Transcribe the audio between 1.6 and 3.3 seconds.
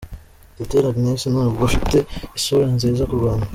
afite isura nziza k’u